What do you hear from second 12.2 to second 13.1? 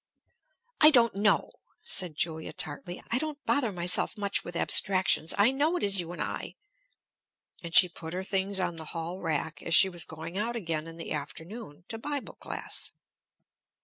class.